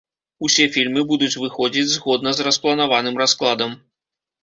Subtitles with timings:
[0.45, 3.83] Усе фільмы будуць выходзіць згодна з распланаваным раскладам.